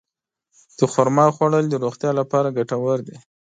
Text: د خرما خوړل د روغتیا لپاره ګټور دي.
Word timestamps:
د 0.77 0.79
خرما 0.93 1.25
خوړل 1.35 1.65
د 1.69 1.75
روغتیا 1.83 2.11
لپاره 2.19 2.53
ګټور 2.57 2.97
دي. 3.07 3.17